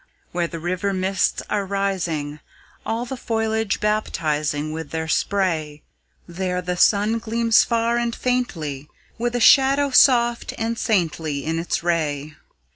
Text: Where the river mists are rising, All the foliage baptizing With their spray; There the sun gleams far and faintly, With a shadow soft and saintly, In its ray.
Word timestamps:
Where 0.31 0.47
the 0.47 0.57
river 0.59 0.93
mists 0.93 1.43
are 1.47 1.63
rising, 1.63 2.39
All 2.87 3.05
the 3.05 3.15
foliage 3.15 3.79
baptizing 3.79 4.71
With 4.71 4.89
their 4.89 5.07
spray; 5.07 5.83
There 6.27 6.59
the 6.59 6.75
sun 6.75 7.19
gleams 7.19 7.63
far 7.63 7.97
and 7.99 8.15
faintly, 8.15 8.89
With 9.19 9.35
a 9.35 9.39
shadow 9.39 9.91
soft 9.91 10.55
and 10.57 10.75
saintly, 10.75 11.45
In 11.45 11.59
its 11.59 11.83
ray. 11.83 12.35